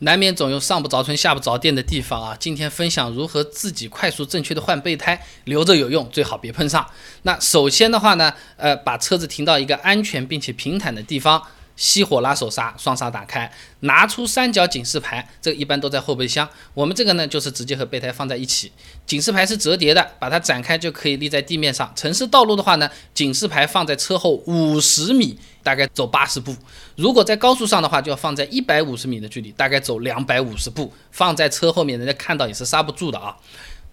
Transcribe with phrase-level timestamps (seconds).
[0.00, 2.36] 难免总有上不着村下不着店的地方啊。
[2.38, 6.86] 今天分享如何自己快速正确的换备胎，留着有用，最好别碰上。
[7.22, 11.42] 那首先的话呢，呃，把车子停到一个安全并且平坦的地方。
[11.76, 13.50] 熄火拉手刹，双刹打开，
[13.80, 16.48] 拿出三角警示牌，这个一般都在后备箱。
[16.72, 18.72] 我们这个呢，就是直接和备胎放在一起。
[19.06, 21.92] 警示牌是折叠的，把它展开就可以立在地面上。
[21.94, 26.56] 城市道路的话呢，警示牌放在车后五十米，大概走八十步。
[26.96, 30.92] 如果在高速上的话，就要放在一百五十米的距离，大概走两百五十步。
[31.10, 33.36] 放在车后面，人家看到也是刹不住的啊。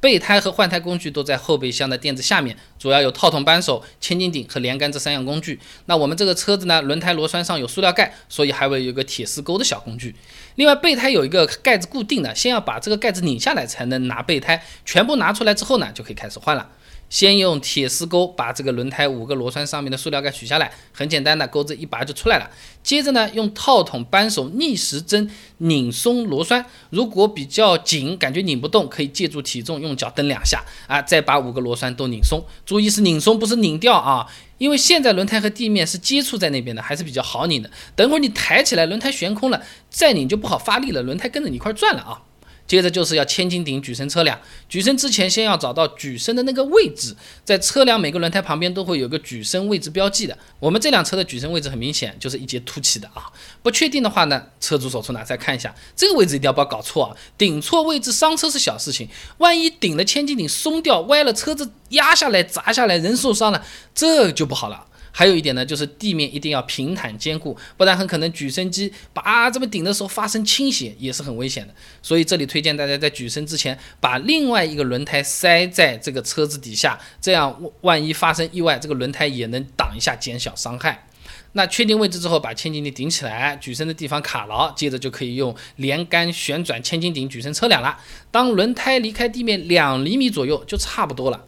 [0.04, 5.58] 备胎和换胎工具都在后备箱的垫子下面，主要有套筒扳手、千斤顶和连杆这三样工具。
[5.86, 10.14] 那我们这个车子呢，轮胎螺栓上有塑料盖，所以还会有一个铁丝钩的小工具。
[10.56, 16.70] 另外，备胎有一个盖子固定的，先要把这个盖子拧下来才能拿备胎，全部拿出来之后呢，就可以开始换了。
[17.14, 22.50] 先用铁丝钩把这个轮胎五个螺栓上面的塑料盖取下来，很简单的，钩子一拔就出来了。
[22.82, 32.44] 接着呢，用套筒扳手逆时针拧松螺栓，如果比较紧，感觉拧不动，可以借助体重用脚蹬两下啊，再把五个螺栓都拧松。
[32.66, 34.26] 注意是拧松，不是拧掉啊，
[34.58, 37.70] 因为现在轮胎和地面是接触在那边的，还是比较好拧的。
[37.96, 39.62] 等会儿你抬起来，轮胎悬空了，
[39.92, 42.24] 再拧就不好发力了，轮胎跟着你一块转了啊。
[42.74, 44.36] 接着就是要千斤顶举升车辆，
[44.68, 50.36] 举升之前先要找到举升的那个位置，在车辆每个轮胎旁边都会有个举升位置标记的。
[50.60, 53.32] 我们这辆车的举升位置很明显，就是一节凸起的啊。
[53.62, 57.16] 不确定的话呢，车主手出拿再看一下，这个位置一定要不要搞错啊。
[57.38, 59.08] 顶错位置伤车是小事情，
[59.38, 63.64] 万一顶了千斤顶松掉歪了，车子压下来砸下来，人受伤了，
[63.94, 64.88] 这就不好了。
[65.16, 71.74] 还有一点呢，就是地面一定要平坦坚固，不然很可能举升机把这么顶的时候发生倾斜，也是很危险的。
[72.02, 81.08] 所以这里推荐大家在举升之前，把另外一个轮胎塞在这个车子底下，这样万一发生意外，这个轮胎也能挡一下，减小伤害。
[81.56, 87.96] 那确定位置之后，把千斤顶顶起来，举升的地方卡牢，接着就可以用连杆旋转千斤顶举升车辆了。
[88.32, 91.46] 当轮胎离开地面两厘米左右，就差不多了。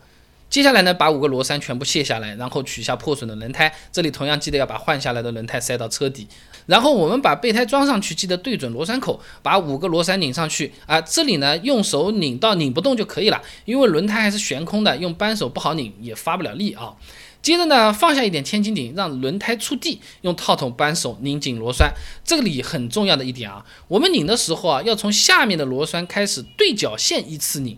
[0.49, 3.73] 接下来呢，把五个螺栓全部卸下来，然后取下破损的轮胎。
[3.91, 6.27] 这里同样记得要把换下来的轮胎塞到车底。
[6.65, 11.01] 然后我们把备胎装上去，记得对准螺栓口，把五个螺栓拧上去啊。
[11.01, 16.93] 这里呢，用手拧到拧不动就可以了，因为轮胎还是悬空的，用扳手不好拧，也发不了力啊。
[17.41, 21.93] 接着呢，放下一点千斤顶，让轮胎触地，用套筒扳手拧紧螺栓。
[22.23, 27.77] 这里很重要的一点啊，我们拧的时候啊，要从下面的螺栓开始对角线依次拧。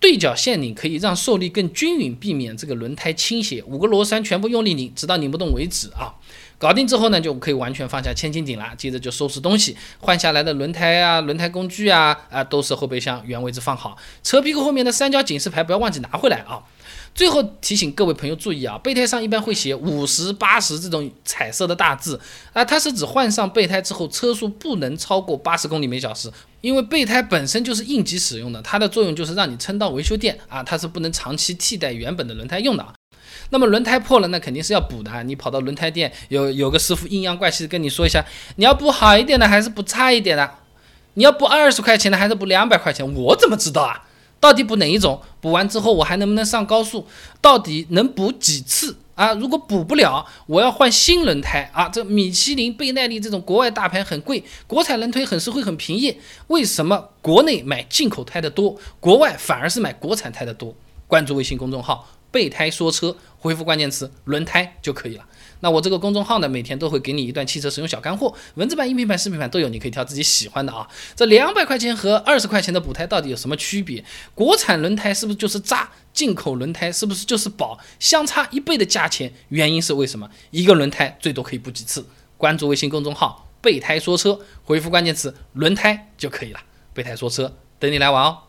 [0.00, 3.62] 对角线拧可以让受力更均匀，避免这个轮胎倾斜。
[3.66, 6.14] 五个螺栓全部用力拧，直到拧不动为止啊！
[6.56, 8.72] 搞定之后呢，就可以完全放下千斤顶了。
[8.76, 13.96] 接着就收拾东西，换下来的轮胎啊、轮胎工具啊啊，都是后备箱原位置放好。
[14.22, 16.62] 车屁股后面的三角警示牌不要忘记拿回来啊！
[17.14, 22.20] 最后提醒各位朋友注意啊，备胎上一般会写五十八十这种彩色的大字
[22.52, 26.30] 啊，它是指换上备胎之后车速不能超过八十公里每小时。
[26.60, 32.92] 因为备胎本身就是应急使用的，它的作用就是让你撑到维修店啊，它是不能长期替代原本的轮胎用的啊。
[33.50, 35.22] 那么轮胎破了，那肯定是要补的啊。
[35.22, 38.24] 你跑到轮胎店，有有个师傅阴阳怪气的跟你说一下，
[38.56, 40.50] 你要补好一点的还是补差一点的？
[41.14, 43.14] 你要补二十块钱的还是补两百块钱？
[43.14, 44.07] 我怎么知道啊？
[44.40, 45.20] 到底补哪一种？
[45.40, 47.06] 补完之后我还能不能上高速？
[47.40, 48.96] 到底能补几次？
[49.14, 51.88] 啊，如果补不了，我要换新轮胎啊！
[51.88, 56.16] 这米其林、倍耐力这种国外大牌很贵，国产轮胎很实惠、很便宜。
[56.46, 60.72] 为什么国内买进口胎的多，国外反而是买国产胎的多？
[61.08, 65.24] 关注微信公众号“备胎说车”，回复关键词“轮胎”就可以了。
[65.60, 70.86] 那我这个公众号呢，每天都会给你一段汽车使用小干货，文字版、音频版、视频版都有，你可以挑自己喜欢的啊。
[71.16, 74.04] 这两百块钱和二十块钱的补胎到底有什么区别？
[74.34, 75.90] 国产轮胎是不是就是渣？
[76.12, 77.80] 进口轮胎是不是就是宝？
[77.98, 80.30] 相差一倍的价钱，原因是为什么？
[80.50, 82.06] 一个轮胎最多可以补几次？
[82.36, 86.60] 关注微信公众号“备胎说车”，回复关键词“轮胎”就可以了。
[86.92, 88.47] 备胎说车，等你来玩哦。